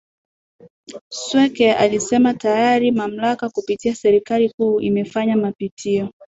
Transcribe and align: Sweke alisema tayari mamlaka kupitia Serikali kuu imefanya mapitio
Sweke 1.11 1.73
alisema 1.73 2.33
tayari 2.33 2.91
mamlaka 2.91 3.49
kupitia 3.49 3.95
Serikali 3.95 4.49
kuu 4.57 4.81
imefanya 4.81 5.37
mapitio 5.37 6.09